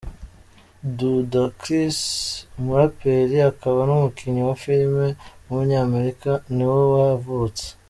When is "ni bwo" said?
6.55-6.81